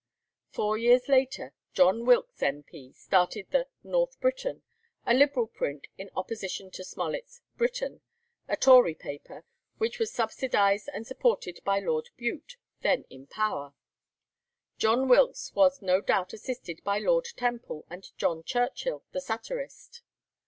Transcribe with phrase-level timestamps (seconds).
[0.49, 4.63] Four years later, John Wilkes, M.P., started the 'North Briton,'
[5.05, 8.01] a Liberal print, in opposition to Smollet's 'Briton,'
[8.47, 9.45] a Tory paper,
[9.77, 13.75] which was subsidized and supported by Lord Bute, then in power.
[14.79, 20.01] John Wilkes was no doubt assisted by Lord Temple and John Churchill the satirist.